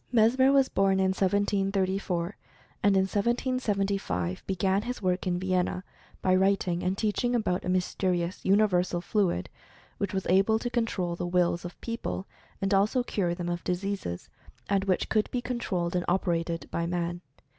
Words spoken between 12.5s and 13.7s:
and also cure them of